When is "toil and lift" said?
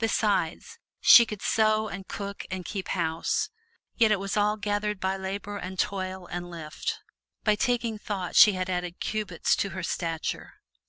5.77-6.97